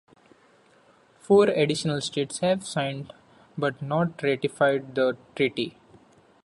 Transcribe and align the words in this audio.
Four 1.19 1.45
additional 1.49 2.01
states 2.01 2.39
have 2.39 2.65
signed 2.65 3.13
but 3.55 3.79
not 3.83 4.23
ratified 4.23 4.95
the 4.95 5.15
treaty. 5.35 5.77